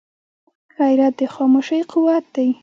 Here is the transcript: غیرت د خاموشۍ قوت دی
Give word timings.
غیرت 0.77 1.13
د 1.19 1.21
خاموشۍ 1.35 1.81
قوت 1.91 2.25
دی 2.35 2.47